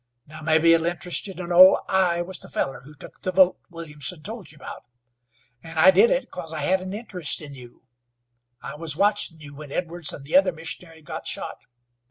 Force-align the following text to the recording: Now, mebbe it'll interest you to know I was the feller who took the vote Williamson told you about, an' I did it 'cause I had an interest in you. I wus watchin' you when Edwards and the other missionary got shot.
Now, 0.25 0.41
mebbe 0.41 0.63
it'll 0.65 0.87
interest 0.87 1.27
you 1.27 1.35
to 1.35 1.45
know 1.45 1.83
I 1.87 2.23
was 2.23 2.39
the 2.39 2.49
feller 2.49 2.79
who 2.79 2.95
took 2.95 3.21
the 3.21 3.31
vote 3.31 3.59
Williamson 3.69 4.23
told 4.23 4.51
you 4.51 4.55
about, 4.55 4.83
an' 5.61 5.77
I 5.77 5.91
did 5.91 6.09
it 6.09 6.31
'cause 6.31 6.51
I 6.53 6.61
had 6.61 6.81
an 6.81 6.91
interest 6.91 7.39
in 7.39 7.53
you. 7.53 7.83
I 8.63 8.73
wus 8.75 8.95
watchin' 8.95 9.39
you 9.41 9.53
when 9.53 9.71
Edwards 9.71 10.11
and 10.11 10.25
the 10.25 10.35
other 10.35 10.51
missionary 10.51 11.03
got 11.03 11.27
shot. 11.27 11.65